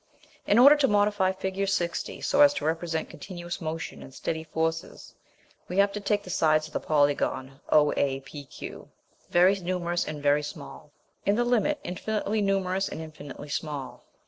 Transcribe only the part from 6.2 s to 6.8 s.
the sides of the